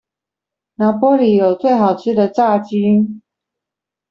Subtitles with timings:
[0.77, 3.21] 拿坡里有最好吃的炸雞